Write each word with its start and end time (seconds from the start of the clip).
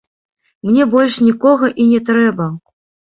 Мне 0.69 0.87
больш 0.93 1.17
нікога 1.27 1.69
і 1.83 1.85
не 1.91 1.99
трэба. 2.09 2.49